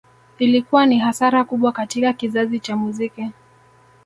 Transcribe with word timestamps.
Ilikuwa 0.39 0.85
ni 0.85 0.99
hasara 0.99 1.43
kubwa 1.43 1.71
katika 1.71 2.13
kizazi 2.13 2.59
cha 2.59 2.75
muziki 2.75 3.31